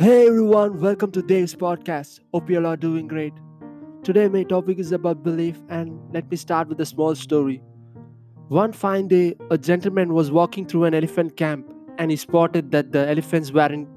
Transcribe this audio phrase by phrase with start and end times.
[0.00, 2.20] Hey everyone, welcome to Dave's podcast.
[2.32, 3.32] Hope you all are doing great.
[4.04, 7.60] Today, my topic is about belief, and let me start with a small story.
[8.46, 12.92] One fine day, a gentleman was walking through an elephant camp and he spotted that
[12.92, 13.88] the elephants weren't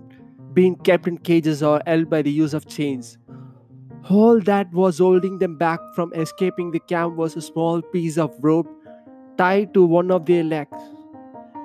[0.55, 3.19] being kept in cages or held by the use of chains.
[4.09, 8.33] All that was holding them back from escaping the camp was a small piece of
[8.39, 8.67] rope
[9.37, 10.81] tied to one of their legs.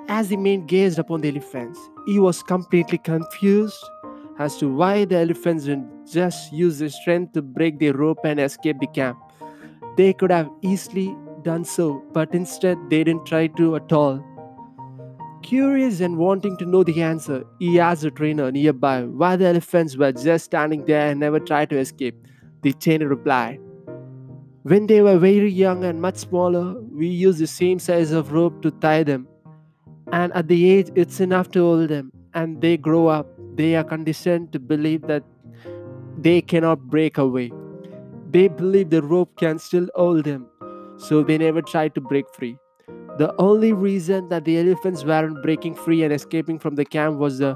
[0.07, 3.83] As the man gazed upon the elephants, he was completely confused
[4.39, 8.39] as to why the elephants didn't just use their strength to break the rope and
[8.39, 9.17] escape the camp.
[9.97, 14.23] They could have easily done so, but instead they didn't try to at all.
[15.41, 19.95] Curious and wanting to know the answer, he asked the trainer nearby why the elephants
[19.95, 22.15] were just standing there and never tried to escape.
[22.63, 23.59] The trainer replied,
[24.63, 28.61] When they were very young and much smaller, we used the same size of rope
[28.63, 29.27] to tie them.
[30.11, 33.83] And at the age it's enough to hold them, and they grow up they are
[33.83, 35.23] conditioned to believe that
[36.17, 37.51] they cannot break away.
[38.31, 40.47] They believe the rope can still hold them,
[40.97, 42.57] so they never try to break free.
[43.17, 47.39] The only reason that the elephants weren't breaking free and escaping from the camp was
[47.39, 47.55] the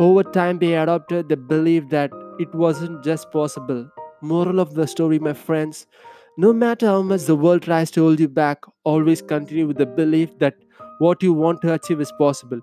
[0.00, 3.88] over time they adopted the belief that it wasn't just possible.
[4.20, 5.86] Moral of the story, my friends
[6.38, 9.86] no matter how much the world tries to hold you back, always continue with the
[9.86, 10.54] belief that
[10.98, 12.60] what you want to achieve is possible.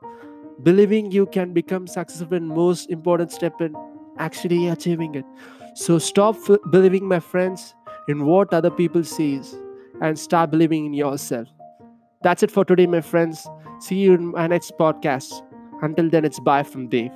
[0.62, 3.76] Believing you can become successful and most important step in
[4.18, 5.26] actually achieving it.
[5.76, 7.74] So stop f- believing, my friends,
[8.08, 9.56] in what other people sees
[10.02, 11.48] and start believing in yourself.
[12.22, 13.48] That's it for today, my friends.
[13.80, 15.32] See you in my next podcast.
[15.82, 17.12] Until then, it's bye from Dave.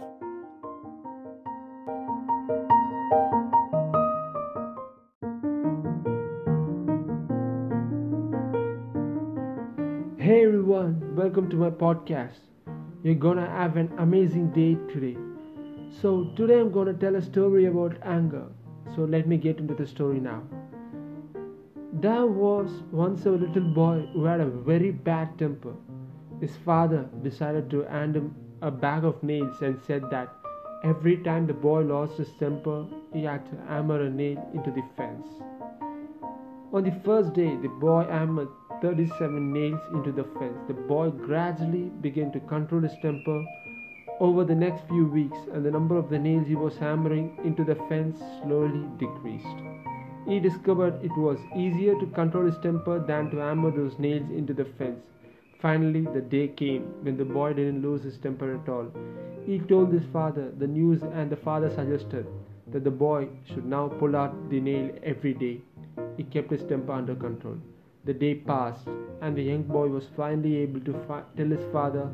[10.19, 12.39] Hey everyone, welcome to my podcast.
[13.07, 15.17] You're gonna have an amazing day today.
[15.99, 18.41] So, today I'm gonna tell a story about anger.
[18.95, 20.41] So, let me get into the story now.
[22.05, 25.73] There was once a little boy who had a very bad temper.
[26.41, 30.35] His father decided to hand him a bag of nails and said that
[30.83, 34.83] every time the boy lost his temper, he had to hammer a nail into the
[34.97, 35.27] fence.
[36.73, 38.49] On the first day, the boy hammered
[38.81, 40.57] 37 nails into the fence.
[40.67, 43.43] The boy gradually began to control his temper
[44.19, 47.63] over the next few weeks, and the number of the nails he was hammering into
[47.63, 49.45] the fence slowly decreased.
[50.27, 54.53] He discovered it was easier to control his temper than to hammer those nails into
[54.53, 54.99] the fence.
[55.61, 58.91] Finally, the day came when the boy didn't lose his temper at all.
[59.45, 62.27] He told his father the news, and the father suggested
[62.67, 65.61] that the boy should now pull out the nail every day.
[66.17, 67.57] He kept his temper under control.
[68.07, 68.87] The day passed,
[69.21, 72.09] and the young boy was finally able to fi- tell his father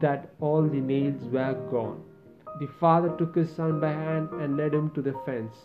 [0.00, 1.96] that all the nails were gone.
[2.60, 5.56] The father took his son by hand and led him to the fence.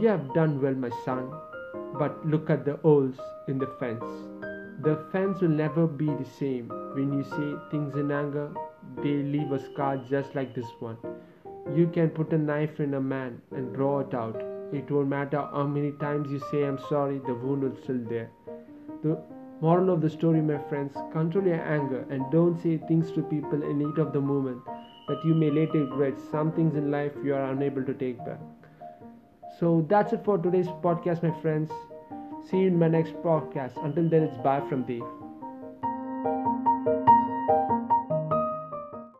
[0.00, 1.30] You have done well, my son,
[1.96, 4.02] but look at the holes in the fence.
[4.82, 6.70] The fence will never be the same.
[6.96, 8.48] When you say things in anger,
[8.96, 10.98] they leave a scar just like this one.
[11.72, 14.42] You can put a knife in a man and draw it out
[14.74, 18.30] it won't matter how many times you say I'm sorry, the wound will still there.
[19.02, 19.18] The
[19.60, 23.62] moral of the story, my friends, control your anger and don't say things to people
[23.62, 24.60] in heat of the moment
[25.08, 26.14] that you may later regret.
[26.30, 28.40] Some things in life you are unable to take back.
[29.58, 31.70] So that's it for today's podcast, my friends.
[32.50, 33.84] See you in my next podcast.
[33.84, 35.23] Until then, it's bye from Dave.